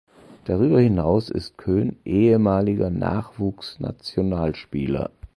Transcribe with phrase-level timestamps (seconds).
[0.45, 5.11] Darüber hinaus ist Köhn ehemaliger Nachwuchsnationalspieler.